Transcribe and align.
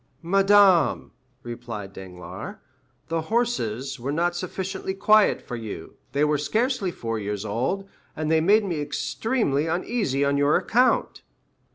"Madame," 0.23 1.11
replied 1.43 1.93
Danglars, 1.93 2.55
"the 3.09 3.21
horses 3.21 3.99
were 3.99 4.11
not 4.11 4.35
sufficiently 4.35 4.95
quiet 4.95 5.43
for 5.43 5.55
you; 5.55 5.93
they 6.13 6.23
were 6.23 6.39
scarcely 6.39 6.89
four 6.89 7.19
years 7.19 7.45
old, 7.45 7.87
and 8.15 8.31
they 8.31 8.41
made 8.41 8.63
me 8.63 8.81
extremely 8.81 9.67
uneasy 9.67 10.25
on 10.25 10.37
your 10.37 10.55
account." 10.55 11.21